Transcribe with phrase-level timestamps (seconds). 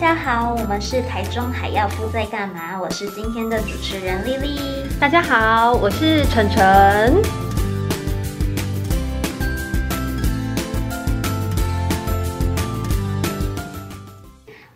[0.00, 2.80] 大家好，我们是台中海药夫在干嘛？
[2.80, 4.60] 我是今天的主持人丽丽。
[5.00, 7.20] 大家好，我是晨晨。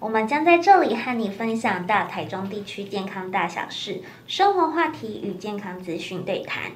[0.00, 6.72] 我们将在这里和你分享大台中地区健康大小事、生活话题与健康资讯对谈。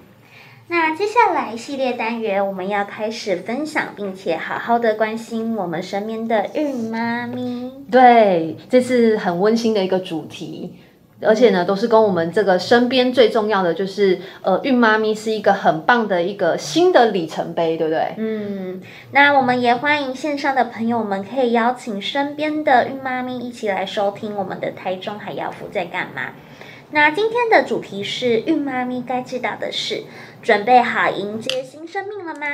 [0.68, 7.70] 那接下来系列单元，我们要开始分享，并且好好的关心我们身边的孕妈咪。
[7.88, 10.74] 对，这是很温馨的一个主题，
[11.22, 18.14] 而且呢，都是跟我们这个身边最重要的，就是呃，孕妈咪是一个很棒的一个新的里程碑，对不对？
[18.16, 26.32] 嗯，那我们也欢迎线上的朋友们，可以邀请身边的孕妈咪一起来收听我们的台中海药服在干嘛。
[26.92, 30.04] 那今天的主题是孕妈咪该知道的事，
[30.46, 32.46] 准备好迎接新生命了吗？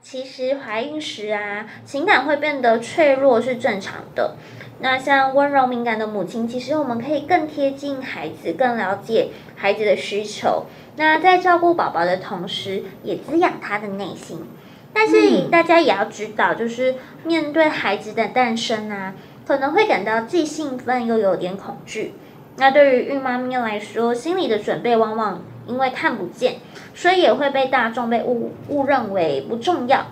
[0.00, 4.34] 其实怀孕时啊，情感会变得脆弱是正常的。
[4.80, 10.64] 那像温柔敏感的母亲，其实我们可以更贴近孩子，更了解孩子的需求。
[10.96, 14.46] 那在照顾宝宝的同时，也滋养他的内心。
[14.94, 19.12] 但是大家也要知道，就是面对孩子的诞生啊，
[19.46, 22.14] 可能会感到既兴奋又有点恐惧。
[22.56, 26.56] 那对于孕妈咪来说，心理的准备往往因为看不见，
[26.94, 30.06] 所以也会被大众被误误认为不重要。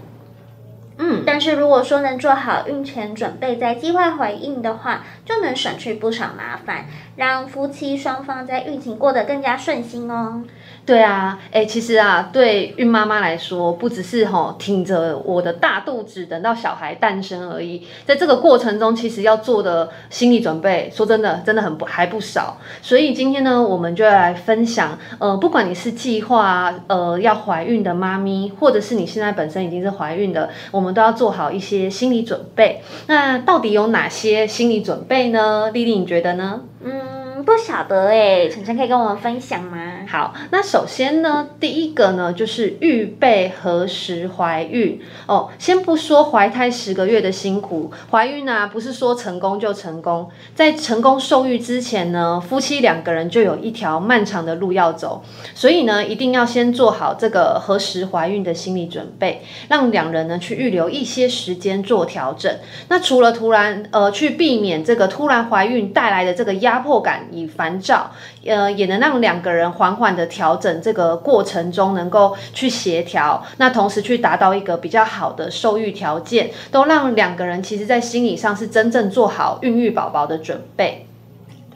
[1.02, 6.84] 嗯，但是如果说能做好孕前准备，在计划怀孕的话，就能省去不少麻烦，
[7.16, 10.42] 让夫妻双方在孕期过得更加顺心哦。
[10.86, 22.58] 对啊，哎，其实啊，对孕妈妈来说，不只是吼挺着我的大肚子等到小孩诞生而已，在这个过程中，其实要做的心理准备，说真的，真的很不还不少。
[22.82, 32.82] 所以今天呢，我们就要来分享，呃，不管你是计划呃要怀孕的妈咪，或者是你现在本身已经是怀孕的，我们都要做好一些心理准备。
[33.06, 35.70] 那到底有哪些心理准备呢？
[35.72, 36.62] 丽丽，你觉得呢？
[36.82, 37.19] 嗯。
[37.44, 39.78] 不晓得哎，晨晨可以跟我们分享吗？
[40.08, 45.48] 好，那首先呢，第一个呢就是预备何时怀孕哦。
[45.58, 55.22] 先不说怀胎十个月的辛苦，怀孕啊不是说成功就成功，在成功受孕之前呢，夫妻两个人就有一条漫长的路要走，
[55.54, 62.52] 所以呢，一定要先做好这个何时怀孕的心理准备，让两人呢去预留一些时间做调整。
[62.88, 67.28] 那除了突然呃去避免这个突然怀孕带来的这个压迫感。
[67.32, 68.10] 以烦躁，
[68.44, 81.06] 呃，也能让两个人缓缓的调整这个过程中，能够去协调，那同时去达到一个比较好的受孕条件，都让两个人其实在心理上是真正做好孕育宝宝的准备。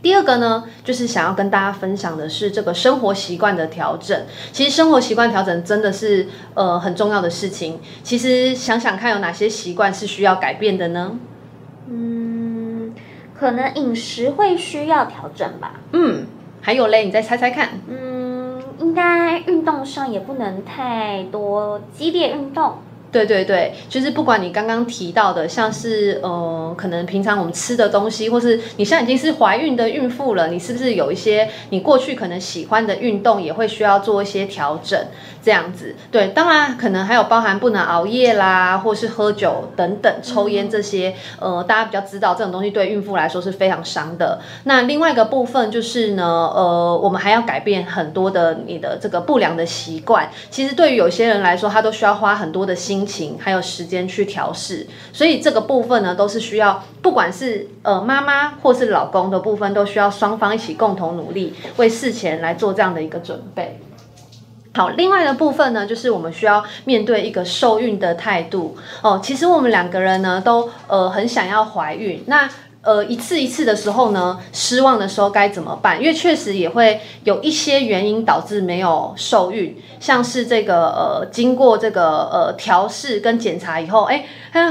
[0.03, 4.27] 第二个呢，就是想要跟大家分享的是这个生活习惯的调整。
[4.53, 7.81] 其实生活习惯调整真的是呃很重要的事情。
[8.03, 11.19] 其实想想看，有哪些习惯是需要改变的呢？
[11.89, 12.34] 嗯
[13.45, 15.75] 可能饮食会需要调整吧。
[15.93, 16.27] 嗯，
[16.63, 17.69] 还有嘞，你再猜猜看。
[17.87, 22.77] 嗯，应该运动上也不能太多激烈运动。
[23.15, 34.99] 对对对，就是不管你刚刚提到的，像是呃，可能平常我们吃的东西，或是你现在已经是怀孕的孕妇了，你是不是有一些你过去可能喜欢的运动，也会需要做一些调整，
[35.41, 35.95] 这样子。
[36.11, 44.41] 对，当然可能还有包含不能熬夜啦，或是喝酒等等，抽烟这些，呃，大家比较知道这种东西对孕妇来说是非常伤的。
[44.65, 50.29] 那另外一个部分就是呢，呃，我们还要改变很多的你的这个不良的习惯。
[50.51, 53.04] 其实对于有些人来说，他都需要花很多的心。
[53.05, 63.81] 情还有时间去调试，所以这个部分呢，都是需要，不管是呃妈妈或是老公的部分，都需要双方一起共同努力，为事前来做这样的一个准备。
[64.75, 69.21] 好，另外的部分呢，就是我们需要面对一个受孕的态度哦。
[69.23, 72.49] 其实我们两个人呢，都呃很想要怀孕，那。
[72.85, 75.99] 呃，一次一次的时候呢，失望的时候该怎么办？
[75.99, 84.27] 因为确实也会有一些原因导致没有受孕，像是这个呃，经过这个呃调试跟检查以后，哎，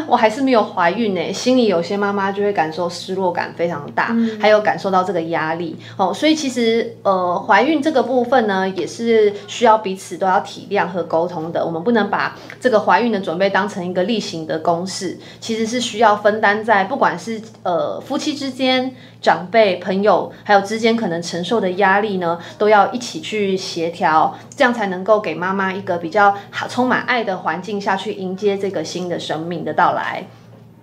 [0.07, 6.13] 我还是没有怀孕呢，心里有些妈妈就会感受失落感非常大，嗯、还有感受到这个压力哦。
[6.13, 11.66] 所以其实呃，怀孕这个部分呢，也是需要彼此都要体谅和沟通的。
[11.66, 18.02] 我们不能把这个怀孕的准备当成一个例行的公事，其实是需要分担在不管是呃。
[18.05, 30.25] 夫妻之间、长辈、朋友，还有之间可能承受的压力呢，都要一起去协调，这样才能够给妈妈一个比较好、充满爱的环境下去迎接这个新的生命的到来。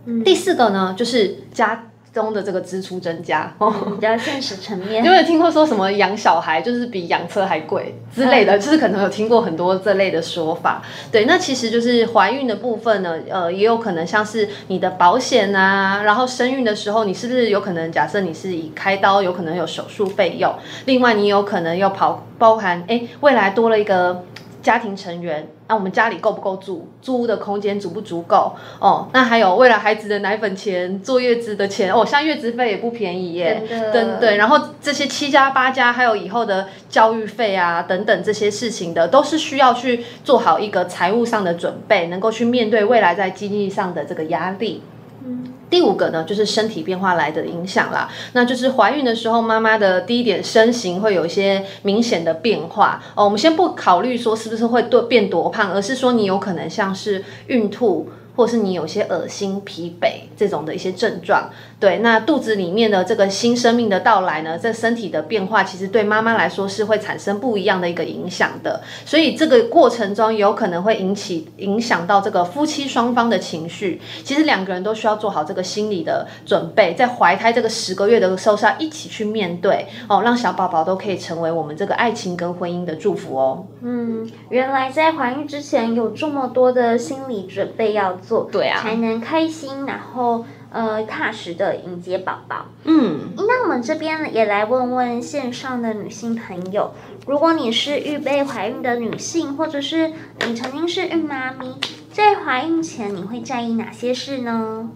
[0.07, 5.05] 嗯、第四个呢，就是家中的这个支出增加，嗯、比较现实层面。
[5.05, 8.57] 有没有听过说什么养小孩就是比养车还贵之类的？
[8.57, 10.83] 嗯、就是可能有听过很多这类的说法。
[11.13, 20.53] 对，那其实就是怀孕的部分呢，呃，也有可能像是你的保险啊，然后生育的时候，你是不是有可能假设你是以开刀，有可能有手术费用，
[20.87, 24.25] 另外你有可能要跑包含，哎，未来多了一个。
[24.63, 26.87] 家庭成员，那、啊、我们家里够不够住？
[27.01, 28.53] 租屋的空间足不足够？
[28.79, 33.63] 哦，那还有未来孩子的奶粉钱、坐月子的钱，哦，像月子费也不便宜耶。
[33.67, 44.83] 对对对，然后这些七加八加，还有以后的教育费啊等等这些事情的，都是需要去做好一个财务上的准备，能够去面对未来在经济上的这个压力。
[45.25, 45.55] 嗯。
[45.71, 48.11] 第五个呢，就是身体变化来的影响啦。
[48.33, 53.25] 那就是怀孕的时候，妈妈的第一点身形会有一些明显的变化哦。
[53.25, 58.11] 我们先不考虑说是不是会多变多胖，而是说你有可能像是孕吐。
[58.37, 61.51] 或是你有些恶心、疲惫这种的一些症状，
[61.81, 73.99] 对，那肚子里面的这个新生命的到来呢，这身体的变化其实对妈妈来说是会产生不一样的一个影响的，所以这个过程中有可能会引起影响到这个夫妻双方的情绪。
[74.23, 83.67] 其实两个人都需要做好这个心理的准备，在怀胎这个十个月的时候是要一起去面对哦，让小宝宝都可以成为我们这个爱情跟婚姻的祝福哦。
[83.81, 88.47] 嗯，原来在怀孕之前有这么多的心理准备要做。
[88.53, 92.67] 对啊，才能开心，然后呃踏实的迎接宝宝。
[92.85, 96.93] 嗯，那我们这边也来问问线上的女性朋友，
[97.27, 100.13] 如果你是预备怀孕的女性，或者是
[100.47, 101.75] 你曾经是孕妈咪，
[102.13, 104.91] 在怀孕前你会在意哪些事呢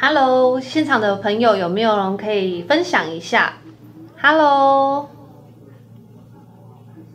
[0.00, 3.54] ？Hello，现场的朋友有没有人可以分享一下
[4.20, 5.08] ？Hello。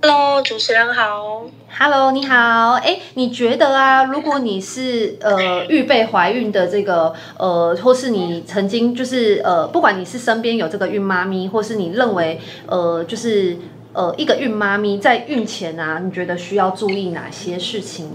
[0.01, 1.44] Hello，主持人好。
[1.75, 2.74] Hello，你好。
[2.74, 13.58] 哎，你觉得啊，如果你是呃预备怀孕的这个呃，或是你曾经就是呃，不管你是身边有这个孕妈咪，或是你认为呃，就是
[13.92, 18.12] 呃一个孕妈咪在孕前啊，你觉得需要注意哪些事情？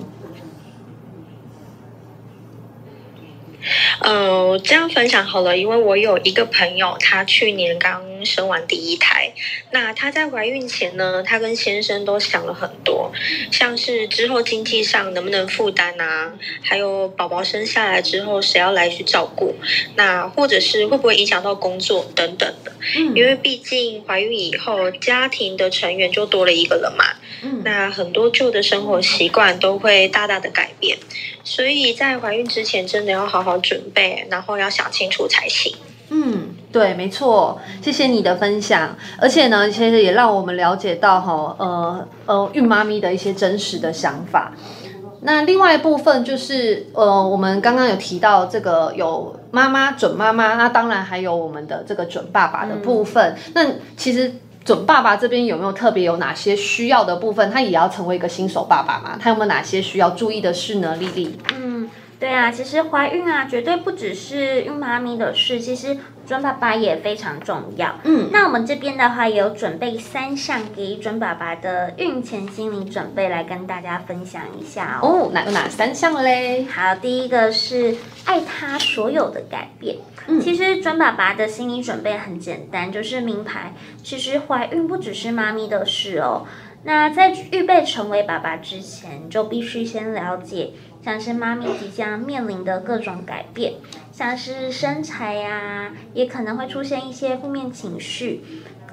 [4.00, 9.32] 呃，这样分享好了，因为我有一个朋友，她去年刚生完第一胎，
[9.72, 13.12] 那她在怀孕前呢，她跟先生都想了很多，
[13.50, 19.54] 像是之后经济上能不能负担啊，还有宝宝生下来之后谁要来去照顾，
[19.96, 27.04] 那或者是会不会影响到工作等等的，嗯，因为毕竟怀孕以后家庭的成员就多了一个了嘛，
[27.42, 30.96] 嗯，那很多旧的生活习惯都会大大的改变。
[31.44, 33.87] 所以在怀孕之前，真的要好好准备，
[34.30, 35.74] 然后要想清楚才行。
[36.10, 38.96] 嗯，对，没错，谢谢你的分享。
[39.18, 44.52] 而且呢，其实也让我们了解到哈，呃呃，孕妈咪的一些真实的想法。
[45.22, 53.36] 那另外一部分就是，呃，我们刚刚有提到这个有妈妈准妈妈，那当然还有我们的这个准爸爸的部分。
[53.46, 54.32] 嗯、那其实。
[54.64, 57.50] 准爸爸这边有没有特别有哪些需要的部分？
[57.50, 59.18] 他也要成为一个新手爸爸嘛？
[59.18, 60.94] 他有没有哪些需要注意的事呢？
[60.96, 61.88] 丽丽，嗯，
[62.18, 67.94] 对啊，其实怀孕啊，绝对不只是孕妈咪的事，其实准爸爸也非常重要。
[68.02, 75.08] 嗯，那我们这边的话也有准备三项给准爸爸的孕前心理准备来跟大家分享一下哦。
[75.08, 76.64] 哦，哪有哪三项嘞？
[76.64, 77.94] 好，第一个是
[78.24, 79.96] 爱他所有的改变。
[80.26, 83.72] 嗯其实准爸爸的心理准备很简单，就是明牌，
[84.02, 86.44] 其实怀孕不只是妈咪的事哦。
[86.84, 90.70] 那在预备成为爸爸之前，就必须先了解，
[91.08, 93.72] 像是妈咪即将面临的各种改变，
[94.12, 98.44] 像是身材呀，也可能会出现一些负面情绪。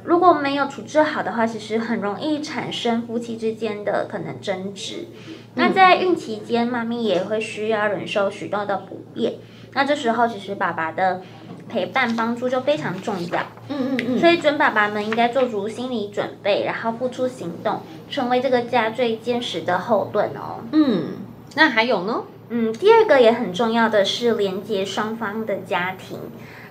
[0.06, 5.08] 如果没有处置好的话，其实很容易产生夫妻之间的可能争执。
[5.56, 9.34] 那在孕期间，妈咪也会需要忍受许多的不便。
[9.74, 11.22] 那这时候，其实爸爸的
[11.68, 13.42] 陪伴帮助就非常重要。
[13.68, 14.20] 嗯嗯嗯。
[14.20, 20.64] 所以准爸爸们应该做足心理准备，然后付出行动，成为这个家最坚实的后盾哦。
[20.72, 21.08] 嗯，
[21.56, 22.24] 那还有呢？
[22.50, 26.20] 嗯，第二个也很重要的是连接双方的家庭。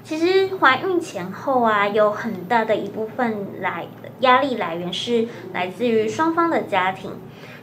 [0.04, 3.86] 其实怀孕前后啊，有很大的一部分来
[4.20, 7.12] 压力来源是来自于双方的家庭。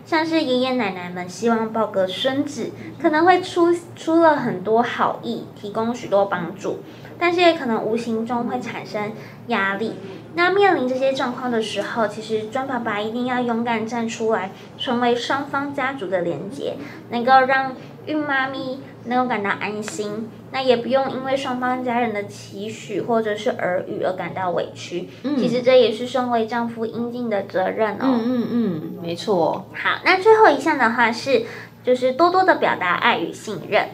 [0.04, 6.80] 像是爷爷奶奶们希望抱个孙子，可能会出出了很多好意，提供许多帮助，
[7.20, 9.13] 但是也可能无形中会产生
[9.48, 9.94] 压力。
[10.34, 16.76] 那面临这些状况的时候，其实准爸爸一定要勇敢站出来，成为双方家族的连接，
[17.10, 20.30] 能够让孕妈咪能够感到安心。
[20.54, 25.10] 那也不用因为双方家人的期许或者是耳语而感到委屈。
[25.24, 28.00] 嗯，其实这也是身为丈夫应尽的责任哦。
[28.04, 29.66] 嗯嗯嗯，没错。
[29.74, 31.44] 好，那最后一项的话是，
[31.84, 33.90] 就是多多的表达爱与信任。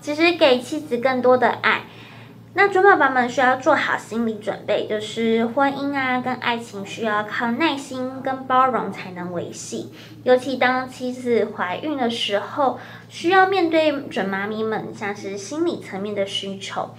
[0.00, 1.82] 其实给妻子更多的爱。
[2.52, 9.92] 那准爸爸们需要做好心理准备，就是婚姻啊跟爱情需要靠耐心跟包容才能维系，
[10.24, 16.90] 尤其当妻子怀孕的时候，需要面对准妈咪们像是心理层面的需求。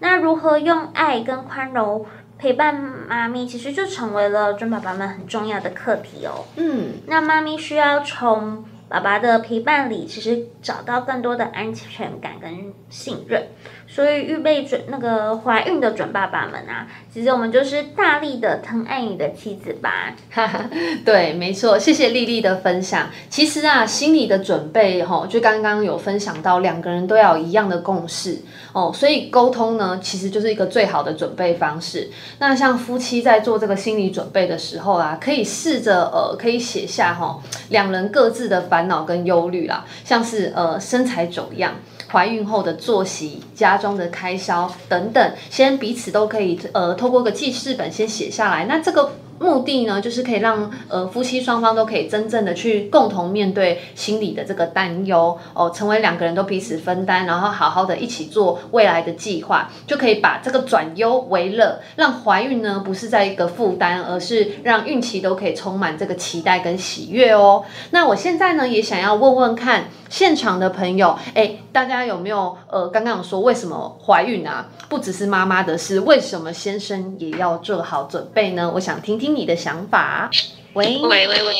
[0.00, 2.04] 那如何用爱跟宽容
[2.36, 6.44] 陪伴妈咪，其实就成为了准爸爸们很重要的课题哦。
[6.56, 13.46] 嗯，那妈咪需要从爸爸的陪伴里，其实找到更多的安全感跟信任。
[13.88, 20.14] 所以预备准那个怀孕的准爸爸们啊，其实我们就是大力的疼爱你的妻子吧。
[20.30, 20.68] 哈哈，
[21.04, 23.08] 对，没错，谢谢丽丽的分享。
[23.30, 32.10] 其实啊，心理的准备哈，就刚刚有分享到，两个人都要一样的共识哦，所以沟通呢，其实就是一个最好的准备方式。
[32.38, 37.40] 那像夫妻在做这个心理准备的时候啊，可以试着呃，可以写下哈，
[37.70, 41.72] 两人各自的烦恼跟忧虑啦，像是呃身材走样。
[42.10, 48.64] 怀孕后的作息、家中的开销等等，先彼此都可以呃，透过个记事本先写下来。
[48.66, 49.12] 那这个。
[49.38, 67.64] 目的呢，就是可以让呃夫妻双方都可以真正的去共同面对心理的这个担忧哦，成为两个人都彼此分担，然后好好的一起做未来的计划，就可以把这个转忧为乐，让怀孕呢不是在一个负担，而是让孕期都可以充满这个期待跟喜悦哦。
[67.90, 74.68] 那我现在呢也想要问问看现场的朋友，哎，大家有没有呃刚刚有说为什么怀孕啊？
[74.88, 78.70] 不只是妈妈的事，为什么先生也要做好准备呢？
[78.74, 80.30] 我想听听你的想法。
[80.74, 81.54] 喂喂喂喂，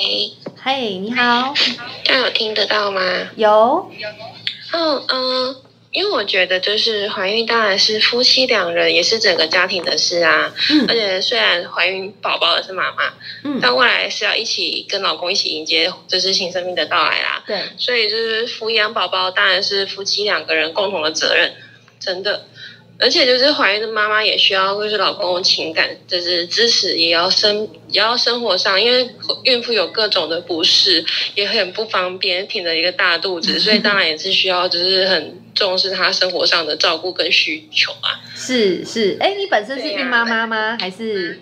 [0.63, 1.55] 嘿，你好，
[2.05, 3.01] 这样有听得到吗？
[3.35, 3.51] 有。
[4.73, 5.57] 哦，嗯，
[5.91, 10.53] 因为我觉得就是怀孕当然是夫妻两人，也是整个家庭的事啊。
[10.71, 10.85] 嗯。
[10.87, 17.43] 而且虽然怀孕宝宝的是妈妈，嗯，但未来是要一起跟老公一起迎接就是新生命的到来啦。
[17.47, 17.59] 对。
[17.79, 21.55] 所以就是抚养宝宝当然是夫妻两个人共同的责任，
[21.99, 22.47] 真的。
[22.99, 29.09] 而且就是怀孕的妈妈也需要，就是老公情感就是支持，也要生也要生活上，因为
[29.45, 38.21] 孕妇有各种的不适，也很不方便，挺着一个大肚子， 所以当然也是需要，就是很重视她生活上的照顾跟需求啊。
[38.35, 40.79] 是是，哎，你本身是孕妈妈吗？
[40.81, 41.41] 还是？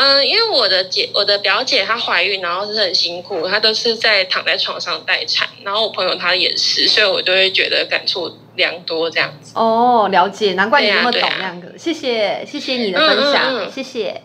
[0.00, 9.52] 嗯，因为我的姐，我的表姐她怀孕，然后是很辛苦，她都是在躺在床上待产，然后我朋友她也是，所以我就会觉得感触良多这样子。
[9.54, 14.20] 哦，了解，难怪你那么懂那个，谢谢，谢谢你的分享，嗯嗯嗯谢谢。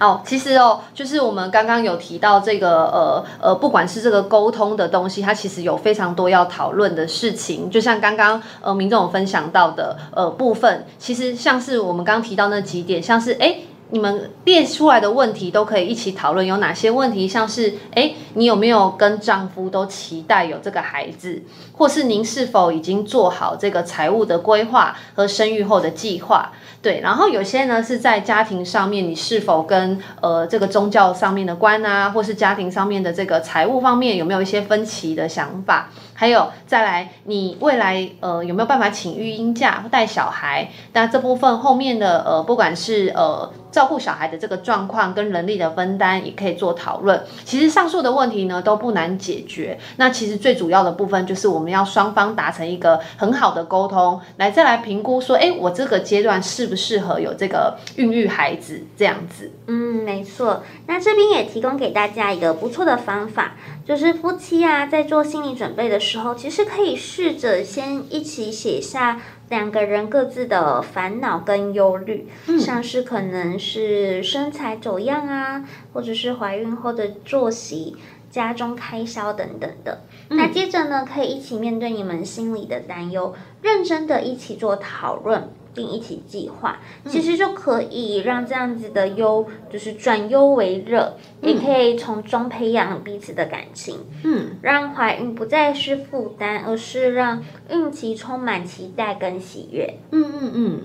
[0.00, 13.58] 哦，其实哦，就是我们刚刚有提到这个，呃呃，不管是这个沟通的东西，它其实有非常多要讨论的事情，就像刚刚呃民众有分享到的呃部分，其实像是我们刚刚提到那几点，像是哎。
[13.94, 17.28] 你们列出来的问题都可以一起讨论，有哪些问题？
[17.28, 21.40] 像是，诶，你有没有跟丈夫都期待有这个孩子，
[21.72, 26.50] 或是您是否已经做好这个财务的规划和生育后的计划？
[26.82, 35.88] 对，然后有些呢是在家庭上面，你是否跟呃这个宗教上面的观啊，或是家庭上面的这个财务方面有没有一些分歧的想法？
[36.14, 40.70] 还有再来，你未来呃有没有办法请育婴假或带小孩？
[40.92, 43.52] 那这部分后面的呃不管是呃。
[43.74, 47.20] 照顾小孩的这个状况跟人力的分担也可以做讨论。
[47.44, 49.76] 其实上述的问题呢都不难解决。
[49.96, 59.50] 那其实最主要的部分就是我们要双方达成一个很好的沟通，来再来评估说，诶，我这个阶段适不适合有这个孕育孩子这样子。
[59.66, 60.62] 嗯，没错。
[60.86, 69.20] 那这边也提供给大家一个不错的方法，就是夫妻啊在做心理准备的时候，其实可以试着先一起写下。
[69.50, 77.94] 两个人各自的烦恼跟忧虑，嗯，像是可能是身材走样啊，或者是怀孕后的作息、
[78.30, 80.02] 家中开销等等的。
[80.30, 85.50] 嗯，那接着呢，可以一起面对你们心里的担忧，认真的一起做讨论。
[85.74, 99.98] 并一起计划，其实就可以让这样子的忧，就是转忧为乐，嗯，也可以从中培养彼此的感情，嗯，让怀孕不再是负担，而是让孕期充满期待跟喜悦。
[100.12, 100.80] 嗯嗯嗯。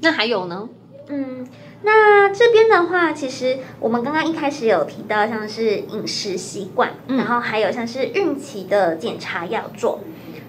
[0.00, 0.68] 那还有呢？
[1.08, 1.46] 嗯，
[1.82, 10.00] 那这边的话，其实我们刚刚一开始有提到，像是饮食习惯，嗯，然后还有像是孕期的检查要做。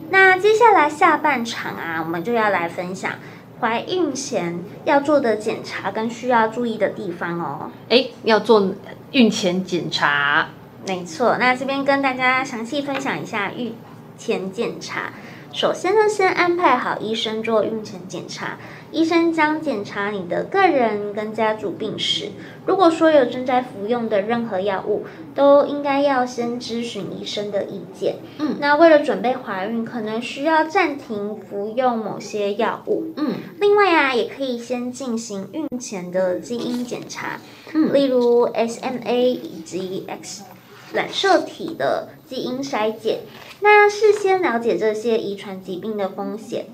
[0.10, 3.14] 那接下来下半场啊，我们就要来分享
[3.60, 7.72] 怀孕前要做的检查跟需要注意的地方哦。
[7.90, 8.72] 哎，要做
[9.12, 10.50] 孕前检查，
[10.88, 11.38] 没错。
[11.40, 13.76] 那这边跟大家详细分享一下孕
[14.18, 15.12] 前检查，
[15.52, 18.58] 首先呢，先安排好医生做孕前检查。
[18.96, 22.30] 医生将检查你的个人跟家族病史。
[22.66, 28.16] 如果说有正在服用的任何药物，都应该要先咨询医生的意见。
[28.40, 33.12] 嗯，那为了准备怀孕，可能需要暂停服用某些药物。
[33.18, 37.42] 嗯，另外啊，也可以先进行孕前的基因检查，
[37.74, 40.46] 嗯，例如 SMA 以及 X
[40.94, 43.20] 染色体的基因筛检。
[43.60, 46.68] 那事先了解这些遗传疾病的风险。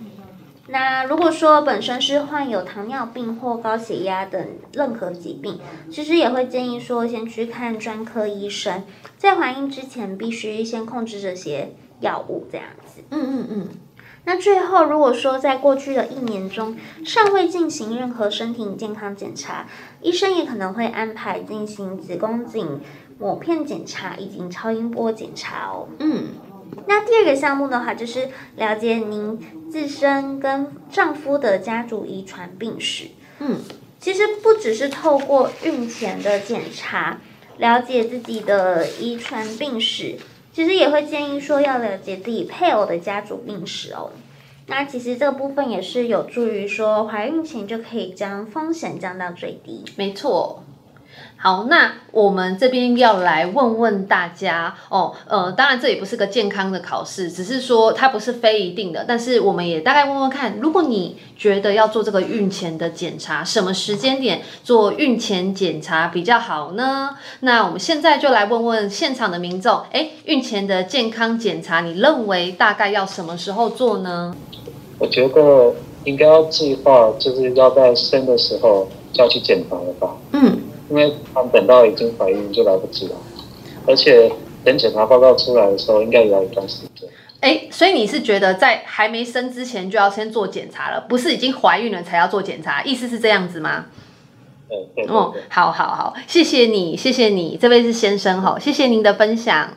[0.71, 5.59] 那如果说本身是患有糖尿病或高血压等任何疾病，
[5.91, 8.83] 其实也会建议说先去看专科医生，
[9.17, 13.01] 在怀孕之前必须先控制这些药物这样子。
[13.09, 13.67] 嗯嗯嗯。
[14.23, 19.67] 那最后，如果说在过去的一年中尚未进行任何身体健康检查，
[20.01, 22.79] 医生也可能会安排进行子宫颈
[23.19, 25.87] 抹片检查以及超音波检查哦。
[25.99, 26.27] 嗯。
[26.87, 33.05] 那第二个项目的话，就是了解您自身跟丈夫的家族遗传病史。
[33.39, 33.59] 嗯，
[33.99, 37.19] 其实不只是透过孕前的检查
[37.57, 40.17] 了解自己的遗传病史，
[40.53, 44.11] 其实也会建议说要了解自己配偶的家族病史哦。
[44.67, 49.83] 那其实这个部分也是有助于说怀孕前就可以将风险降到最低。
[49.95, 50.63] 没错。
[51.43, 67.17] 好，那我们这边要来问问大家哦，呃，当然这也不是个健康的考试，只是说它不是非一定的，但是我们也大概问问看，如果你觉得要做这个孕前的检查，什么时间点做孕前检查比较好呢？
[67.39, 74.35] 那我们现在就来问问现场的民众，诶，孕前的健康检查，你认为大概要什么时候做呢？
[74.99, 80.15] 我觉得应该要计划，就是要在生的时候就要去检查了吧？
[80.91, 80.93] 嗯。
[80.93, 83.15] 因为他们等到已经怀孕就来不及了，
[83.87, 84.31] 而且
[84.63, 87.09] 等检查报告出来的时候，应该也要一段时间。
[87.39, 92.83] 哎，所以你是觉得在还没生之前就要先做检查了，不是已经怀孕了才要做检查？
[92.83, 93.85] 意思是这样子吗？
[94.69, 95.15] 对对，对。
[95.15, 99.69] 哦，好好好，谢谢你，谢谢你，这位是先生哈，谢谢您的分享。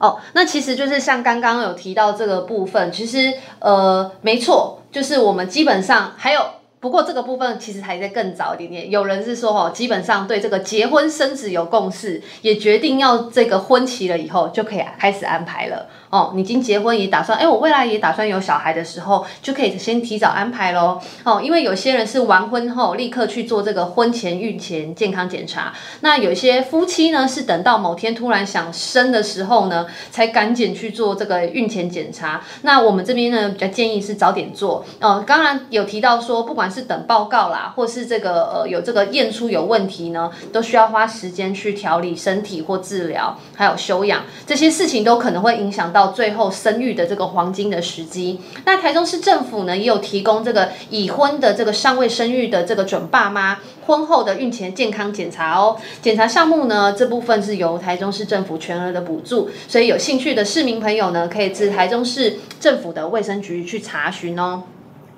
[0.00, 6.40] 哦，那其实就是像刚刚有提到这个部分，其实呃，没错，就是我们基本上还有。
[6.80, 8.90] 不过这个部分其实还在更早一点点。
[8.90, 15.86] 有人是说哦，基本上对这个结婚生子有共识，也决定要这个婚期了以后，就可以开始安排了。
[16.10, 21.00] 哦，你已经结婚也打算，哎，我未来也打算有小孩的时候，就可以先提早安排喽。
[21.22, 32.42] 哦，因为有些人是完婚后立刻去做这个婚前孕前健康检查，那有些夫妻呢是等到某天突然想生的时候呢，才赶紧去做这个孕前检查。
[32.62, 34.84] 那我们这边呢比较建议是早点做。
[35.00, 45.99] 哦，当然有提到说，不管是等报告啦，或是这个呃有这个验出有问题呢，都需要花时间去调理身体或治疗，还有休养，这些事情都可能会影响到。
[46.00, 55.76] 到最后生育的这个黄金的时机，那台中市政府呢也有提供这个已婚的这个尚未生育的这个准爸妈婚后的孕前健康检查哦。
[56.00, 64.62] 检查项目呢这部分是由台中市政府全额的补助，所以有兴趣的市民朋友呢可以至台中市政府的卫生局去查询哦。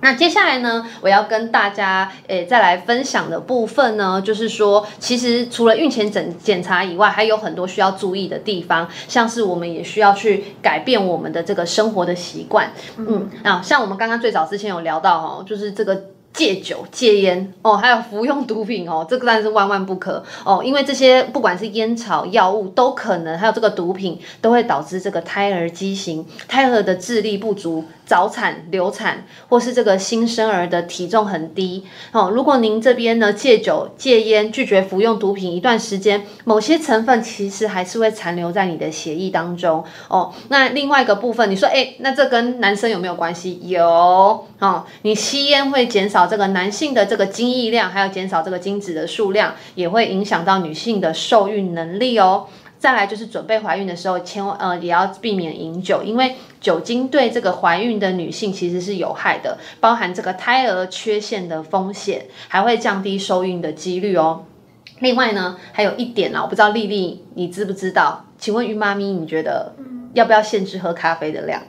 [0.02, 12.72] 那接下来呢，我要跟大家诶、欸、再来分享的部分呢，就是说，其实除了孕前检检查以外，还有很多需要注意的地方，像是我们也需要去改变我们的这个生活的习惯。
[12.96, 16.02] 嗯，啊，像我们刚刚最早之前有聊到哦，就是这个。
[16.34, 32.30] 戒酒、戒烟哦，还有服用毒品哦，这个当然是万万不可哦，因为这些不管是烟草、药物都可能，还有这个毒品都会导致这个胎儿畸形、胎儿的智力不足、早产、流产，或是这个新生儿的体重很低哦。
[32.30, 40.30] 如果您这边呢戒酒、戒烟、拒绝服用毒品一段时间，某些成分其实还是会残留在你的血液当中哦。
[40.48, 43.58] 那另外一个部分，你说诶，那这跟男生有没有关系？
[43.62, 46.26] 有哦，你吸烟会减少。
[46.26, 52.46] 这个男性的这个精液量，还有减少这个精子的数量，也会影响到女性的受孕能力哦。
[52.78, 64.46] 再来就是准备怀孕的时候，千万呃也要避免饮酒，因为酒精对这个怀孕的女性其实是有害的，包含这个胎儿缺陷的风险，还会降低受孕的几率哦。
[65.00, 68.24] 另外呢，还有一点啊，我不知道丽丽你知不知道？
[68.38, 69.74] 请问孕妈咪，你觉得
[70.14, 71.62] 要不要限制喝咖啡的量？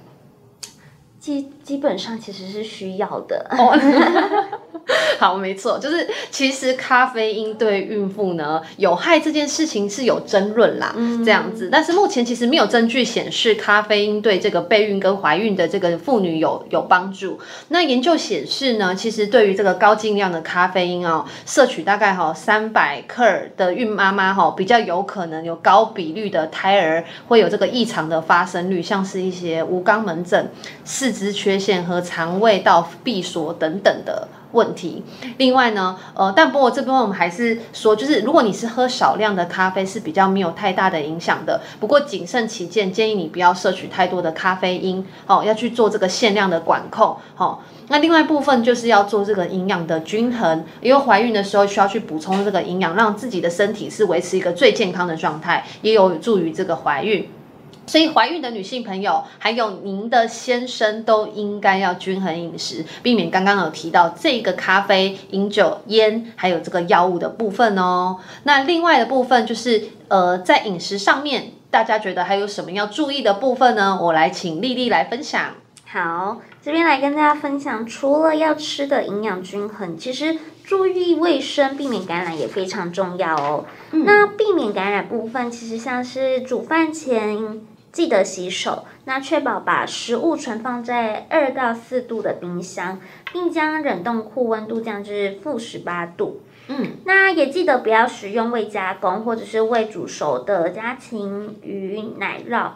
[1.19, 3.49] 基基本上其实是需要的。
[5.17, 17.39] 好，没错，就是其实咖啡因对孕妇呢有害这件事情是有争论啦，嗯、这样子，但是目前其实没有证据显示咖啡因对这个备孕跟怀孕的这个妇女有有帮助。
[17.69, 23.23] 那研究显示呢，其实对于这个高剂量的咖啡因哦，摄取大概哈三百克
[23.55, 30.49] 的孕妈妈哈，比较有可能有高比率的胎儿会有这个异常的发生率，像是一些无肛门症、
[30.83, 34.27] 四肢缺陷和肠胃道闭锁等等的。
[34.53, 35.03] 问题。
[35.37, 41.61] 另外呢，呃，但不过这部分我们还是说，就是如果你是喝少量的咖啡，是比较没有太大的影响的。
[41.79, 47.59] 不过谨慎起见，建议你不要摄取太多的咖啡因，哦，要去做这个限量的管控，哦。
[47.89, 57.27] 那另外一部分就是要做这个营养的均衡，因为怀孕的时候需要去补充这个营养，让自己的身体是维持一个最健康的状态，也有助于这个怀孕。
[57.85, 68.17] 所以，怀孕的女性朋友，还有您的先生，都应该要均衡饮食，避免刚刚有提到这个咖啡、饮酒、烟，还有这个药物的部分哦。
[68.43, 73.99] 那另外的部分就是，呃，在饮食上面，大家觉得还有什么要注意的部分呢？
[74.01, 75.55] 我来请丽丽来分享。
[75.85, 83.65] 好，这边来跟大家分享，除了要吃的营养均衡，其实注意卫生，避免感染也非常重要哦。
[83.91, 87.61] 嗯、那避免感染部分，其实像是煮饭前。
[87.93, 92.99] 记得洗手，那确保把食物存放在二到四度的冰箱，
[93.31, 96.41] 并将冷冻库温度降至负十八度。
[96.69, 102.71] 嗯，那也记得不要食用未加工或者是未煮熟的家禽、鱼、奶酪、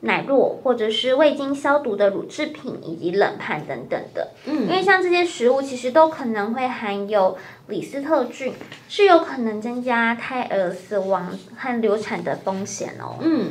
[0.00, 4.30] 奶酪，或者是未经消毒的乳制品以及冷盘等等的。
[4.46, 8.54] 嗯，因为像这些食物其实都可能会含有李斯特菌，
[8.88, 13.16] 是有可能增加胎儿死亡和流产的风险哦。
[13.20, 13.50] 嗯。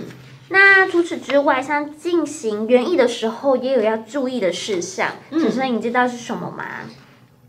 [0.52, 5.10] 那除此之外，像进行园艺的时候，也有要注意的事项。
[5.30, 6.66] 嗯，所以你知道是什么吗？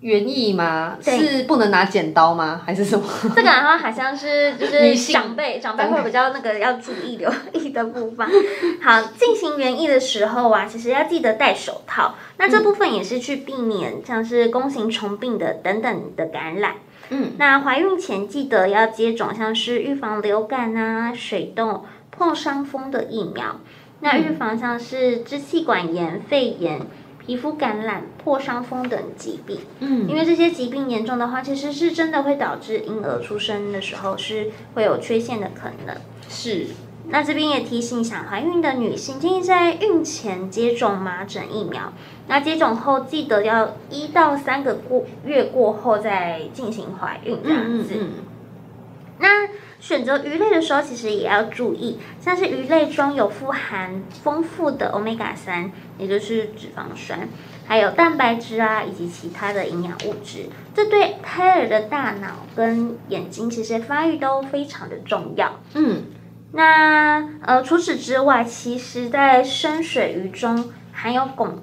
[0.00, 0.96] 园艺吗？
[1.00, 2.62] 是不能拿剪刀吗？
[2.66, 3.04] 还是什么？
[3.22, 8.26] 这个的话好像是就是 长辈长辈会比较那个要注意留意的部分。
[8.82, 12.16] 好，进行园艺的时候啊，其实要记得戴手套。
[12.36, 16.74] 那这部分也是去避免像是弓形虫病的等等的感染。
[17.10, 21.84] 嗯，那怀孕前记得要接种像是预防流感啊、水痘。
[22.12, 23.56] 碰伤风的疫苗，
[24.00, 26.82] 那预防像是支气管炎、肺炎、
[27.18, 29.60] 皮肤感染、破伤风等疾病。
[29.80, 35.96] 嗯，因为这些疾病严重的话，其实是真的会导致婴儿出生的时候是会有缺陷的可能。
[36.28, 36.66] 是，
[37.08, 41.92] 那这边也提醒想怀孕的女性，建议在孕前接种麻疹疫苗。
[42.28, 47.94] 那接种后记得要一到三个过月过后再进行怀孕这样子。
[47.94, 48.08] 嗯嗯嗯
[49.18, 49.48] 那
[49.82, 57.28] 选择鱼类的时候，其实也要注意，像是鱼类中有富含丰富的欧米伽三，也就是脂肪酸，
[57.66, 65.58] 还有蛋白质啊，以及其他的营养物质，这对胎儿的大脑跟眼睛其实发育都非常的重要。
[65.74, 66.04] 嗯，
[66.52, 71.54] 那呃除此之外，其实在深水鱼中含有汞。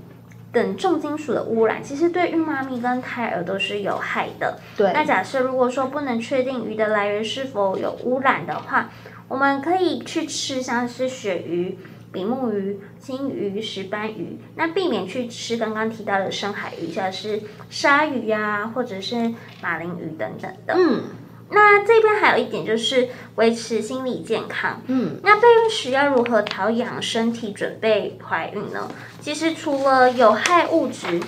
[0.52, 4.60] 等重金属的污染，其实对孕妈咪跟胎儿都是有害的。
[4.76, 4.92] 对。
[4.94, 8.90] 那假设如果说不能确定鱼的来源是否有污染的话，
[9.28, 11.78] 我们可以去吃像是鳕鱼、
[12.12, 20.74] 比目鱼、金鱼、石斑鱼，那避免去吃刚刚提到的深海鱼，像是鲨鱼呀、啊，或者是马林鱼等等的。
[20.76, 21.04] 嗯。
[21.52, 24.82] 那这边还有一点就是维持心理健康。
[24.88, 28.90] 嗯，那备孕时要如何调养身体准备怀孕呢？
[29.20, 31.20] 其实除了有害物质，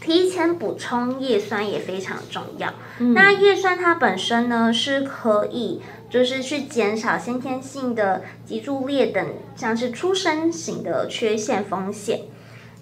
[0.00, 2.72] 提前补充叶酸也非常重要。
[2.98, 12.20] 嗯，那叶酸它本身呢是可以就是去减少先天性的脊柱裂等像是出生型的缺陷风险。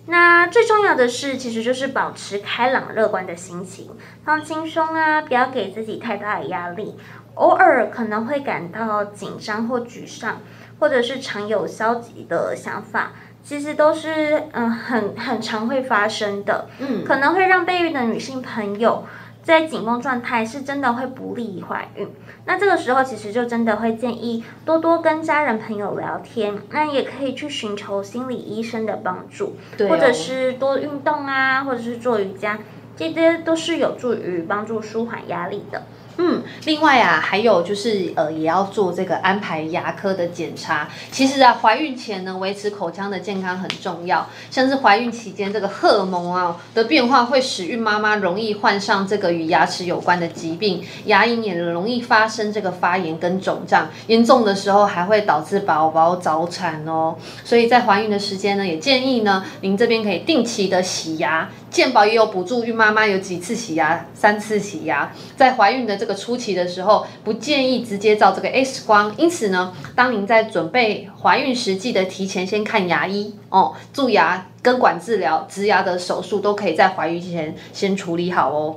[0.06, 3.90] 那最重要的是，其实就是保持开朗乐观的心情，
[4.24, 6.96] 放轻松啊，不要给自己太大的压力。
[7.34, 10.40] 偶尔可能会感到紧张或沮丧，
[10.78, 13.12] 或者是常有消极的想法，
[13.42, 16.68] 其实都是嗯很很常会发生的。
[16.78, 19.04] 嗯，可能会让备孕的女性朋友。
[19.44, 22.08] 在紧绷状态是真的会不利于怀孕，
[22.46, 32.58] 那这个时候其实就真的会建议多多跟家人朋友聊天，那也可以去寻求心理医生的帮助，对哦、或者是多运动啊，或者是做瑜伽，
[32.96, 35.82] 这些都是有助于帮助舒缓压力的。
[36.16, 40.88] 嗯，另外啊，还有就是呃，也要做这个安排牙科的检查。
[41.10, 44.28] 其实啊，怀孕前呢，维持口腔的健康很重要。
[44.50, 57.16] 像是怀孕期间这个荷尔蒙啊的变化，会使孕妈妈容易患上这个与牙齿有关的疾病，牙龈也容易发生这个发炎跟肿胀，严重的时候还会导致宝宝早产哦。
[57.44, 61.50] 所以在怀孕的时间呢，也建议呢，您这边可以定期的洗牙。
[61.74, 69.12] 健保也有补助孕妈妈有几次洗牙，三次洗牙，在怀孕的这个初期的时候，不建议直接照这个 X 光。
[69.16, 78.76] 因此呢，当您在准备怀孕时，记得提前先看牙医哦，蛀牙、根管治疗、植牙的手术都可以在怀孕前先处理好哦。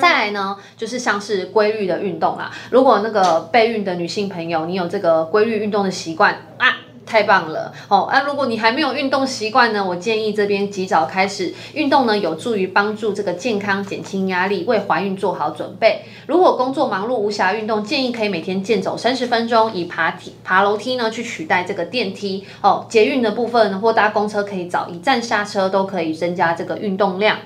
[0.00, 2.52] 再来呢，就是像是规律的运动啦。
[2.70, 6.68] 如果那个备孕的女性朋友，你有这个规律运动的习惯啊，
[7.04, 8.08] 太棒了哦。
[8.12, 16.02] 那、如果你还没有运动习惯呢，我建议这边及早开始运动呢，有助于帮助这个健康，减轻压力，为怀孕做好准备。
[16.26, 22.86] 如果工作忙碌无暇运动，建议可以每天健走三十分钟，以爬梯、爬楼梯呢去取代这个电梯哦。
[22.88, 27.38] 捷运的部分或搭公车可以早一站下车，都可以增加这个运动量。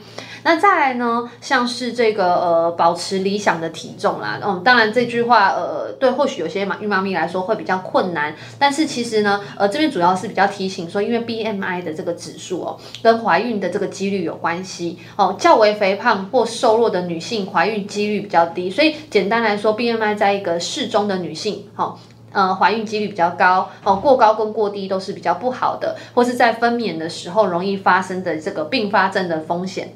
[0.47, 21.99] 那再来呢，像是这个呃，保持理想的体重啦，嗯，当然这句话呃，对或许有些妈孕妈咪来说会比较困难，但是其实呢，呃，这边主要是比较提醒说，因为 BMI 的这个指数哦，跟怀孕的这个几率有关系哦，较为肥胖或瘦弱的女性怀孕几率比较低，所以简单来说，BMI 在一个适中的女性，哦，
[22.31, 29.93] 呃，怀孕几率比较高哦，过高跟过低都是比较不好的，或是在分娩的时候容易发生的这个并发症的风险。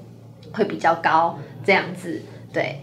[0.53, 2.81] 会比较高，这样子，对。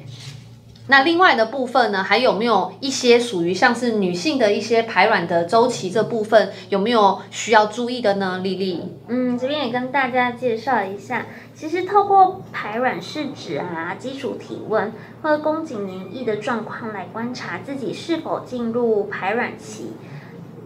[0.90, 8.40] 那另外的部分呢，还有没有一些属于像是女性的一些排卵的周期这部分，有没有需要注意的呢？
[8.42, 19.92] 丽丽，嗯，这边也跟大家介绍一下，其实透过排卵试纸啊、基础体温或者宫颈黏液的状况来观察自己是否进入排卵期，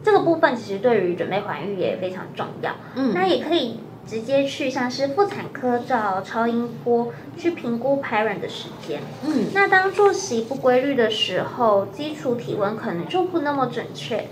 [0.04, 2.76] 这个部分其实对于准备怀孕也非常重要。
[2.96, 3.80] 嗯，那也可以。
[4.12, 9.00] 直接去像是妇产科照超音波去评估排卵的时间。
[9.26, 14.28] 嗯，那当作息不规律的时候，基础体温可能就不那么准确。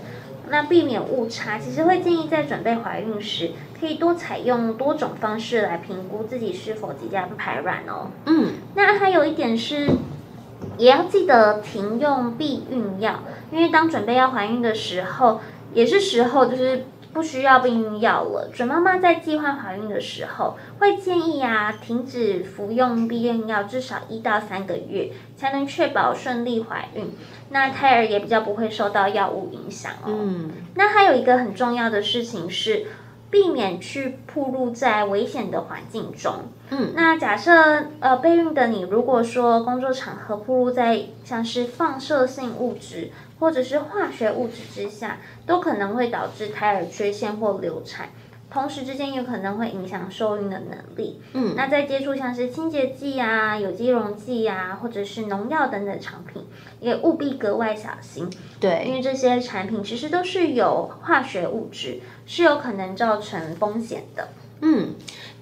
[0.50, 8.10] 那避免误差，其实会建议在准备怀孕时，可以多采用多种方式来评估自己是否即将排卵哦。
[8.26, 9.88] 嗯，那还有一点是，
[10.76, 15.40] 也要记得停用避孕药，因为当准备要怀孕的时候，
[15.72, 16.84] 也是时候就是。
[17.12, 18.50] 不需要避孕药了。
[18.52, 27.12] 准妈妈在计划怀孕的时候，会建议啊，停止服用避孕药至少一到三个月，才能确保顺利怀孕。
[27.50, 30.06] 那胎儿也比较不会受到药物影响哦。
[30.06, 30.50] 嗯。
[30.74, 32.86] 那还有一个很重要的事情是，
[33.28, 36.32] 避免去暴露在危险的环境中。
[36.70, 36.92] 嗯。
[36.94, 43.10] 那假设呃备孕的你，如果说工作场合暴露在像是放射性物质。
[43.40, 48.10] 或者是化学物质之下，都可能会导致胎儿缺陷或流产，
[48.50, 51.22] 同时之间有可能会影响受孕的能力。
[51.32, 56.44] 嗯，那在接触像是清洁剂啊、有机溶剂啊，或者是农药等等产品，
[56.80, 58.28] 也务必格外小心。
[58.60, 64.28] 对，因为这些产品其实都是有化学物质，是有可能造成风险的。
[64.60, 64.90] 嗯，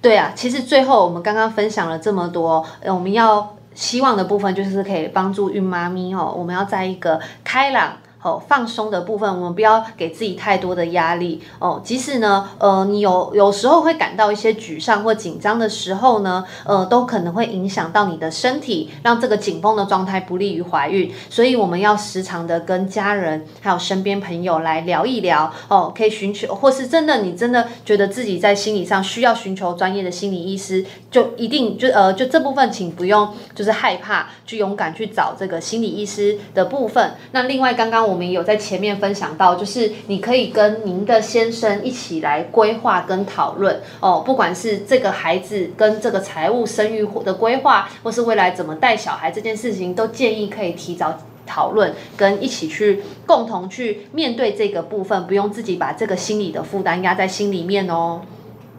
[0.01, 3.55] 对啊，其实最后我们刚刚分享了这么多，我们要。
[3.73, 7.93] 希望的部分就是可以帮助孕妈咪哦，我们要在一个开朗。
[8.21, 11.79] 哦，放松的部分，我们不要给自己太多的压力哦。
[11.81, 21.09] 即使呢，呃，你有有时候会感到一些沮丧或紧张的时候呢，呃，都可能会影响到你的身体，让这个紧绷的状态不利于怀孕。
[21.29, 37.13] 所以我们要时常的跟家人还有身边朋友来聊一聊哦，可以寻求，或是真的你真的觉得自己在心理上需要寻求专业的心理医师，就一定就呃就这部分，请不用就是害怕，去勇敢去找这个心理医师的部分。
[37.31, 38.08] 那另外刚刚。
[38.09, 58.21] 我们有在前面分享到，就是你可以跟您的先生一起来规划跟讨论哦，不管是这个孩子跟这个财务生育的规划，或是未来怎么带小孩这件事情，都建议可以提早讨论，跟一起去共同去面对这个部分，不用自己把这个心理的负担压在心里面哦。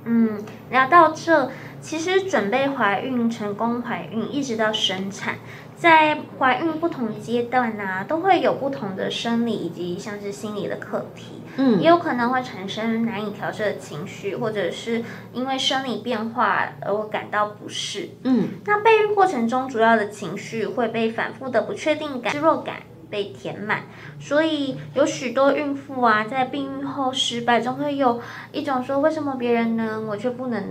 [0.05, 5.37] 嗯，聊到这，其实准备怀孕、成功怀孕，一直到生产。
[5.75, 22.77] 在怀孕不同阶段呢、啊，都会有不同的生理以及像是心理的课题，嗯，也有可能会产生难以调适的情绪，或者是因为生理变化而感到不适，嗯，那备孕过程中主要的情绪会被反复的不确定感、失落感
[23.09, 23.85] 被填满，
[24.21, 28.21] 所以有许多孕妇啊，在避孕后失败中会有
[28.53, 30.62] 一种说，为什么别人能，我却不能？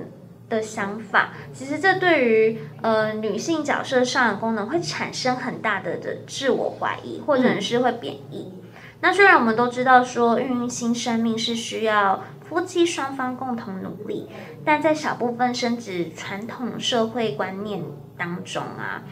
[0.50, 8.52] 的想法，其实这对于呃女性角色上的功能会产生很大的的自我怀疑，或者是会贬义。
[8.52, 8.70] 嗯。
[9.02, 14.28] 那虽然我们都知道说孕育新生命是需要夫妻双方共同努力，
[14.66, 17.84] 但在小部分生殖传统社会观念
[18.18, 19.04] 当中啊，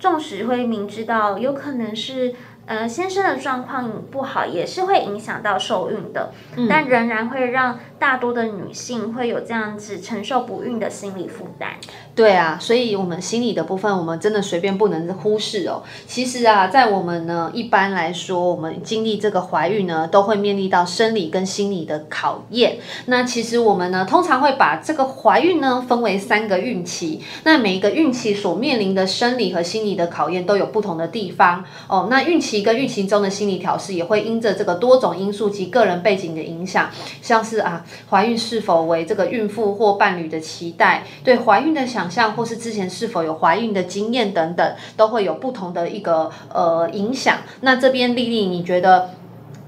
[0.00, 2.34] 纵使会明知道有可能是
[2.66, 11.70] 呃，先生的状况不好，也是会影响到受孕的，嗯、但仍然会让大多的女性会有这样子承受不孕的心理负担。
[12.14, 15.82] 对啊，所以我们心理的部分，我们真的随便不能忽视哦。
[16.06, 22.78] 其实啊，在我们呢，一般来说，我们经历这个怀孕呢，都会面临到生理跟心理的考验。
[23.06, 27.20] 那其实我们呢，通常会把这个怀孕呢分为三个孕期。
[27.42, 32.08] 那每一个孕期所面临的生理和心理你的考验都有不同的地方哦。
[32.10, 36.90] 那孕期跟孕期中的心理调试也会因着这个多种因素及个人背景的影响，
[37.22, 42.10] 像是啊，怀孕是否为这个孕妇或伴侣的期待，对怀孕的想。
[42.10, 47.36] 象或是之前是否有怀孕的经验等等，都会有不同的一个呃影响。
[47.60, 49.10] 那这边丽丽，你觉得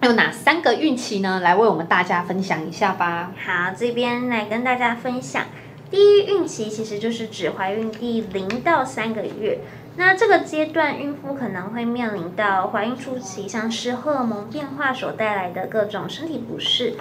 [0.02, 1.38] 有哪三个孕期呢？
[1.40, 3.32] 来为我们大家分享一下吧。
[3.36, 5.44] 好，这边来跟大家分享，
[5.88, 9.60] 第一孕期其实就是指怀孕第零到三个月。
[9.96, 16.94] 那这个阶段，孕妇可能会面临到怀孕初期，像是荷尔蒙变化所带来的各种身体不适，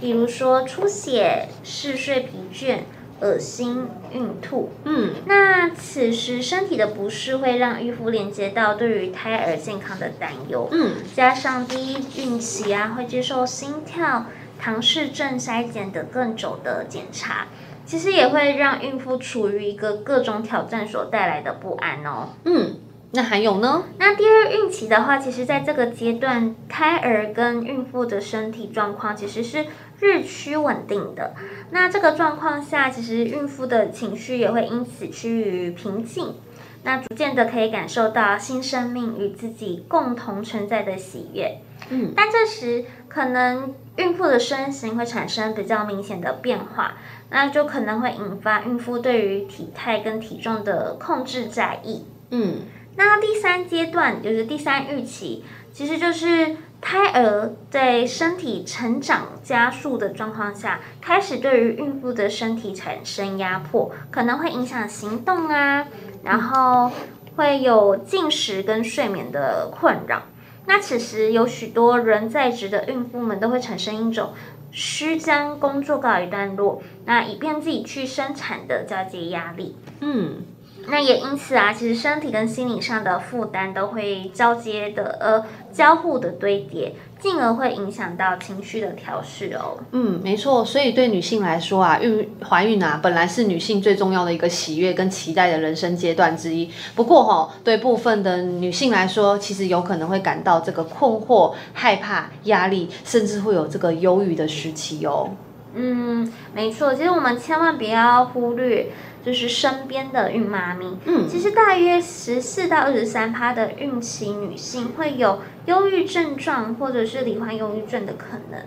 [0.00, 2.80] 比如说出血、嗜睡、疲倦。
[3.18, 14.26] 恶心、孕吐，嗯，那此时身体的不适会让孕妇连接到对于胎儿健康的担忧，嗯，加上第一孕期啊，会接受心跳、
[14.58, 17.46] 唐氏症筛检等更久的检查，
[17.86, 22.80] 其实也会让孕妇处于一个各种挑战所带来的不安哦，嗯。
[23.12, 23.84] 那还有呢？
[23.98, 29.64] 那第二孕期的话，其实在这个阶段，胎儿跟孕妇的身体状况其实是
[30.00, 31.32] 日趋稳定的。
[31.70, 36.34] 那这个状况下，其实孕妇的情绪也会因此趋于平静。
[36.82, 41.58] 那逐渐的可以感受到新生命与自己共同存在的喜悦。
[41.90, 46.94] 嗯，但这时可能孕妇的身形会产生比较明显的变化，
[47.30, 52.04] 那就可能会引发孕妇对于体态跟体重的控制在意。
[52.30, 52.60] 嗯。
[52.98, 65.86] 那第三阶段就是第三预期，其实就是胎儿在身体成长加速的状况下，开始对于孕妇的身体产生压迫，可能会影响行动啊，
[66.24, 66.90] 然后
[67.36, 70.22] 会有进食跟睡眠的困扰。
[70.66, 74.34] 那此时有许多人在职的孕妇们都会产生一种
[74.70, 79.76] 需将工作告一段落，那以便自己去生产的交接压力。
[80.00, 80.44] 嗯。
[80.88, 86.94] 那也因此啊，其实身体跟心理上的负担都会交接的呃交互的堆叠，
[87.26, 89.76] 进而会影响到情绪的调试哦。
[89.90, 90.64] 嗯，没错。
[90.64, 96.70] 所以对女性来说啊，孕怀孕啊，本来是女性最重要的一个喜悦跟期待的人生阶段之一。
[96.94, 105.30] 不过哈、哦，对部分的女性来说，其实有可能会感到这个困惑、害怕、压力，甚至会有这个忧郁的时期哦。
[105.74, 106.94] 嗯，没错。
[106.94, 108.86] 其实我们千万不要忽略。
[109.26, 118.60] 就是身边的孕妈咪，嗯，其实大约十四到二十三趴的孕期女性会有忧郁症状，或者是罹患忧郁症的可能。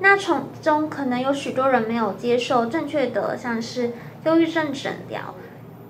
[0.00, 3.92] 那从中可能有许多人没有接受正确的像是
[4.26, 5.34] 忧郁症诊疗，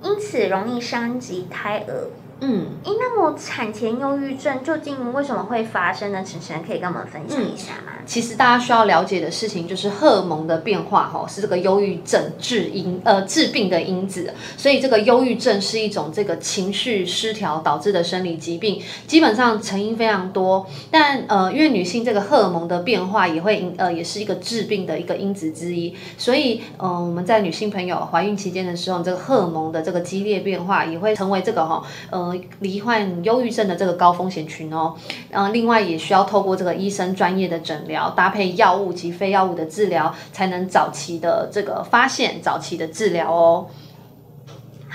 [0.05, 2.11] 因此容易伤及胎儿。
[2.39, 6.23] 嗯，诶，那么产前忧郁症究竟为什么会发生呢？
[6.23, 7.93] 晨晨可以跟我们分享一下吗？
[7.97, 14.35] 嗯，其实大家需要了解的事情就是荷尔蒙的变化，哈，是这个忧郁症致因呃致病的因子。
[14.59, 20.67] 所以这个忧郁症是一种这个情绪失调导致的生理疾病，基本上成因非常多。
[20.91, 25.95] 但呃，因为女性这个荷尔蒙的变化也会呃也是一个致病的一个因子之一。
[26.19, 32.26] 所以嗯、呃，我们在女性朋友怀孕期间的时候，这个荷尔蒙的这个激烈变化也会成为这个哈呃。
[32.61, 34.95] 罹患忧郁症的这个高风险群哦，
[35.31, 43.67] 嗯，另外也需要透过这个医生专业的诊疗，搭配药物及非药物的治疗，才能早期的这个发现，早期的治疗哦。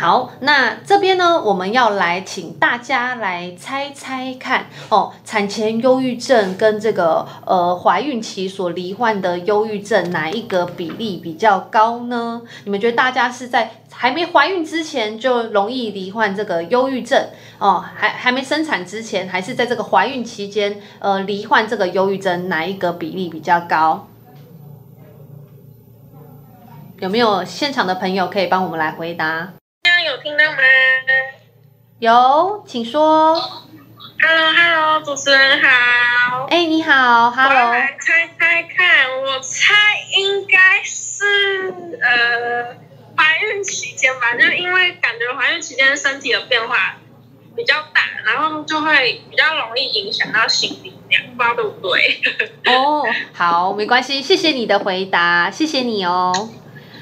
[0.02, 12.42] 好，那这边呢，我们要来请大家来猜猜看哦，产前忧郁症跟这个呃怀孕期所罹患的忧郁症哪一个比例比较高呢？
[12.64, 17.28] 你们觉得大家是在还没怀孕之前就容易罹患这个忧郁症
[17.60, 24.08] 哦，还还没生产之前，还是在这个怀孕期间呃罹患这个忧郁症，哪一个比例比较高？
[26.98, 29.54] 有没有现场的朋友可以帮我们来回答？
[29.84, 30.58] 有听到吗？
[32.00, 33.34] 有，请说。
[34.22, 36.46] Hello，Hello，主持人好。
[36.52, 37.50] 哎，你好，Hello。
[37.50, 39.74] 我来猜猜看，我猜
[40.18, 42.76] 应该是呃
[43.18, 46.98] 怀孕期间吧，就是因为感觉怀孕期间身体的变化
[47.56, 50.92] 比较大，然后就会比较容易影响到心理，
[51.36, 52.22] 不知道对不对？
[52.72, 56.50] 哦，oh, 好，没关系，谢谢你的回答，谢谢你哦。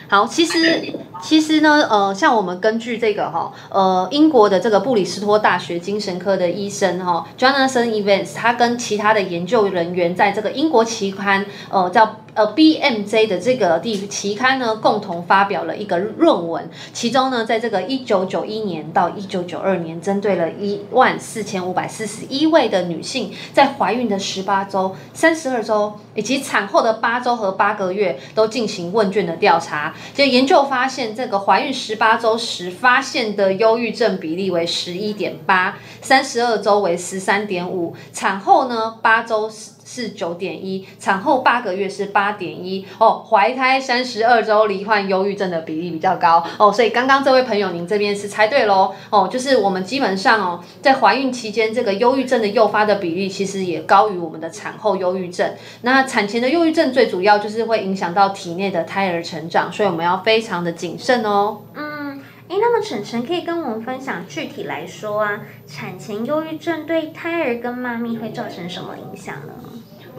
[0.09, 12.17] 好，其实其实呢，呃，像我们根据这个哈，呃，英国的这个布里斯托大学精神科的医生哈，Jonathan Evans，他跟其他的研究人员在这个英国期刊，呃，叫。
[12.35, 29.93] 呃，BMJ 的这个地期刊呢，共同发表了一个论文，其中呢，在这个一九九一年到一九九二年，针对了一万四千五百四十一位的女性，在怀孕的十八周、三十二周以及产后的八周和八个月，都进行问卷的调查。
[30.13, 39.49] 就研究发现，这个怀孕十八周时发现的忧郁症比例为十一点八，三十二周为十三点五，产后呢八周
[39.91, 55.55] 是九点一，产后八个月是八点一哦，怀胎三十二周罹患忧郁症的比例比较高哦，所以刚刚这位朋友您这边是猜对喽哦，就是我们基本上哦，在怀孕期间这个忧郁症的诱发的比例其实也高于我们的产后忧郁症。
[55.81, 61.61] 那产前的忧郁症最主要就是会影响到体内的胎儿成长，所以我们要非常的谨慎哦。
[61.73, 69.53] 嗯，诶，那么晨晨可以跟我们分享具体来说啊，产前忧郁症对胎儿跟妈咪会造成什么影响呢？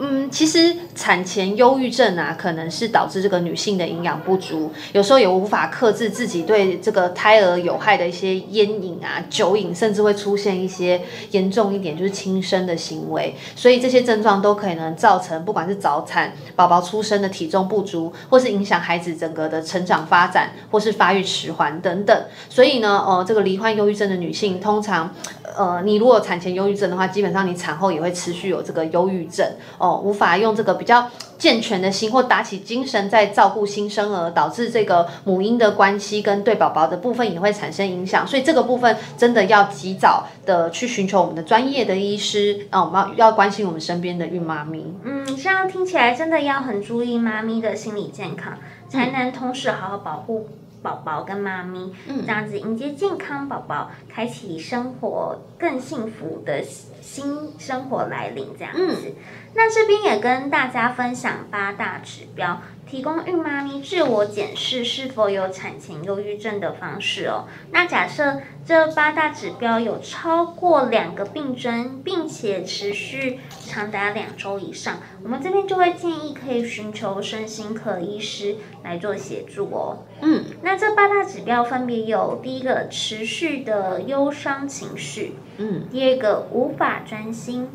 [0.03, 10.99] 嗯，其实产前忧郁症啊，可能是导致这个女性的营养不足，有时候也无法克制自己对这个胎儿有害的一些烟瘾啊、酒瘾，甚至会出现一些
[11.29, 13.35] 严重一点就是轻生的行为。
[13.55, 22.25] 所以这些症状都可能造成不管是早产、宝宝出生的体重不足，或是影响孩子整个的成长发展，或是发育迟缓等等。
[22.49, 25.13] 所以呢，呃，这个罹患忧郁症的女性，通常，
[25.57, 29.45] 呃，你如果产前忧郁症的话，基本上你产后也会持续有这个忧郁症
[29.77, 30.01] 哦。
[30.03, 44.85] 无法用这个比较健全的心或打起精神在照顾新生儿，导致这个母婴的关系跟对宝宝的部分也会产生影响，所以这个部分真的要及早的去寻求我们的专业的医师啊，我们要要关心我们身边的孕妈咪。
[45.03, 48.53] 嗯，这样听起来真的要很注意妈咪的心理健康，
[48.89, 50.47] 才能同时好好保护
[50.81, 59.07] 宝宝跟妈咪，嗯，这样子迎接健康宝宝，开启生活更幸福的新生活来临，这样子。
[59.07, 59.15] 嗯
[59.53, 67.47] 那这边也跟大家分享八大指标，提供孕妈咪自我检视是否有产前忧郁症的方式哦。
[67.71, 80.05] 那假设这八大指标有超过两个病症，并且持续长达两周以上，我们这边就会建议可以寻求身心科医师来做协助哦。
[80.21, 87.67] 嗯，那这八大指标分别有第一个持续的忧伤情绪，嗯，第二个无法专心。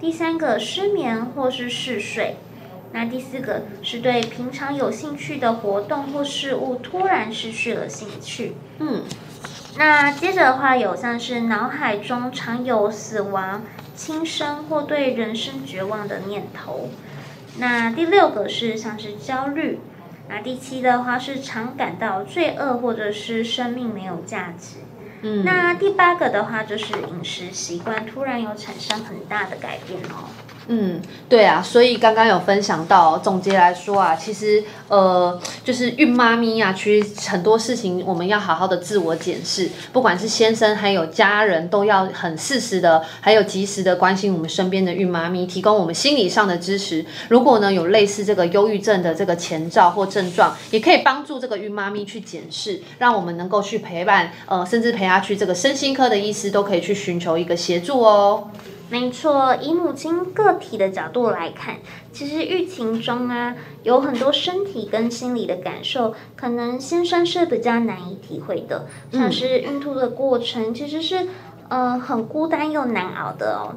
[0.00, 2.36] 第三个失眠或是嗜睡，
[2.92, 8.54] 那第四个是对平常有兴趣的活动或事物突然失去了兴趣。
[8.78, 9.04] 嗯，
[9.76, 13.62] 那接着的话有像是脑海中常有死亡、
[13.94, 16.88] 轻生或对人生绝望的念头。
[17.58, 19.80] 那第六个是像是焦虑，
[20.30, 24.76] 那第七的话是常感到罪恶或者是生命没有价值。
[25.44, 30.36] 那第八个的话就是饮食习惯突然有产生很大的改变哦。
[30.68, 47.04] 嗯，对啊，所以刚刚有分享到，总结来说啊，其实呃，就是孕妈咪啊，其实很多事情我们要好好的自我检视，不管是先生还有家人，都要很适时的，还有及时的关心我们身边的孕妈咪，提供我们心理上的支持。
[47.28, 58.48] 如果呢有类似这个忧郁症的这个前兆或症状，也可以帮助这个孕妈咪去检视，让我们能够去陪伴，呃，甚至陪她去这个身心科的医师都可以去寻求一个协助哦。
[58.90, 61.76] 没错，以母亲个体的角度来看，
[62.12, 71.28] 其实育情中啊，有很多身体跟心理的感受，可能先生是比较难以体会的，像是孕吐的过程，其实是
[71.68, 73.76] 呃很孤单又难熬的哦。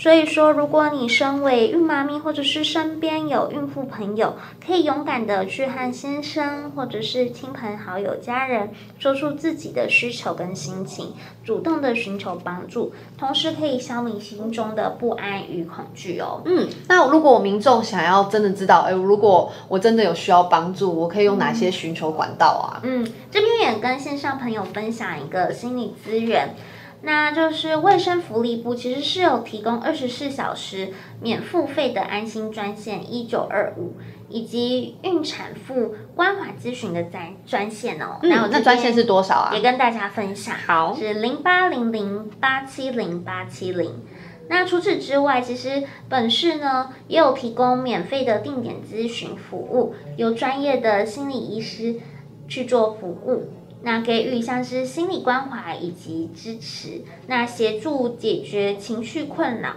[0.00, 4.34] 所以说，如果你身为孕妈咪，或者是身边有孕妇朋友，
[4.66, 11.12] 可以勇敢的去和先生，或者是亲朋好友、家人，说出自己的需求跟心情，
[11.44, 16.40] 主动的寻求帮助，同时可以消弭心中的不安与恐惧哦。
[16.46, 22.80] 嗯，那如果我民众想要真的知道，哎，如果我真的有需要帮助，我可以用哪些寻求管道啊？
[22.84, 26.54] 嗯，这边也跟线上朋友分享一个心理资源。
[27.02, 33.94] 那就是卫生福利部其实是有提供二十四小时免付费的安心专线一九二五，
[34.28, 38.18] 以及孕产妇关怀咨询的专专线哦。
[38.22, 39.54] 嗯，那专线是多少啊？
[39.54, 40.54] 也跟大家分享。
[40.54, 44.02] 好，是零八零零八七零八七零。
[44.48, 51.96] 那除此之外，其实本市呢也有提供免费的定点咨询服务，由专业的心理医师
[52.46, 53.48] 去做服务。
[53.82, 59.76] 那给予像是心理关怀以及支持，那协助解决情绪困扰。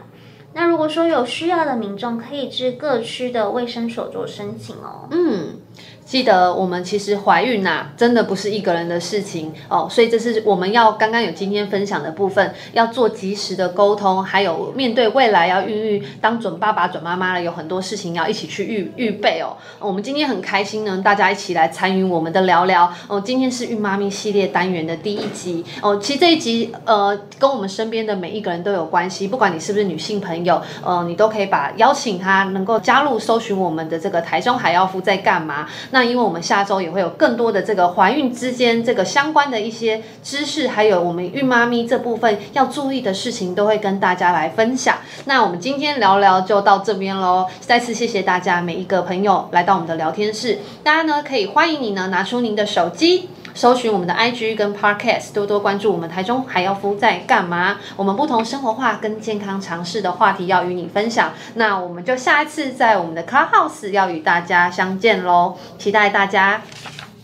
[0.54, 5.08] 那如果说有需要的民众，可以至各区的卫生所做申请哦。
[5.10, 5.60] 嗯。
[6.06, 19.56] 记得我们其实怀孕呐、真的不是一个人的事情哦，所以这是我们要刚刚有今天分享的部分，要做及时的沟通，还有面对未来要孕育当准爸爸、准妈妈了，有很多事情要一起去预预备哦。
[19.80, 23.20] 我们今天很开心呢，大家一起来参与我们的聊聊哦。
[23.20, 35.68] 今天是孕妈咪系列单元的第一集哦，其实这一集呃跟我们身边的每一个人都有关系，不管你是不是女性朋友，呃，你都可以把邀请他能够加入搜寻我们的这个台中海药夫在干嘛。
[35.94, 44.98] 那因为我们下周也会有更多的这个怀孕之间这个相关的一些知识，还有我们孕妈咪这部分要注意的事情，都会跟大家来分享。
[45.26, 50.58] 那我们今天聊聊就到这边喽，再次谢谢大家每一个朋友来到我们的聊天室。
[50.84, 53.30] 大家呢可以欢迎你呢拿出您的手机。
[53.54, 57.78] 搜寻我们的 IG 跟 Podcast，多多关注我们台中海药夫在干嘛？
[57.96, 61.32] 我们不同生活化跟健康常识的话题要与你分享。
[61.56, 66.62] 那我们就下一次在我们的 Clubhouse 要与大家相见喽，期待大家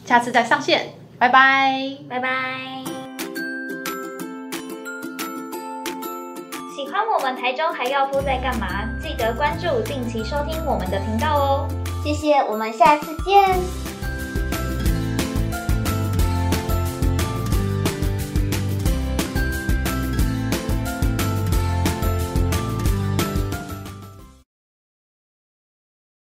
[0.05, 2.30] 下次再上线，拜拜，拜拜。
[6.75, 8.67] 喜欢我们台中海药夫在干嘛？
[9.01, 11.67] 记得关注，定期收听我们的频道哦。
[12.03, 13.99] 谢谢，我们下次见。